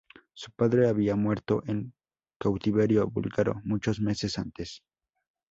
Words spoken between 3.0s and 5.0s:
búlgaro muchos meses antes.